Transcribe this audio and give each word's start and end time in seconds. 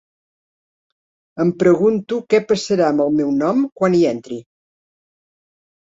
Em 1.45 1.51
pregunto 1.65 2.19
què 2.35 2.41
passarà 2.55 2.89
amb 2.97 3.07
el 3.09 3.15
meu 3.21 3.33
nom 3.45 3.65
quan 3.79 4.03
hi 4.03 4.05
entri. 4.17 4.43